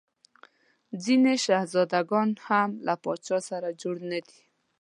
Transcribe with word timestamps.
ځیني 1.03 1.35
شهزاده 1.45 2.01
ګان 2.09 2.29
هم 2.47 2.69
له 2.85 2.93
پاچا 3.03 3.37
سره 3.49 3.77
جوړ 3.81 3.95
نه 4.11 4.19
دي. 4.27 4.41